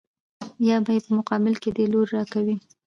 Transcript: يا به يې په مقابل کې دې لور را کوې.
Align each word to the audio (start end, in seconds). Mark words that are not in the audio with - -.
يا 0.69 0.77
به 0.85 0.91
يې 0.95 1.01
په 1.05 1.11
مقابل 1.17 1.53
کې 1.61 1.69
دې 1.75 1.85
لور 1.91 2.07
را 2.15 2.23
کوې. 2.33 2.55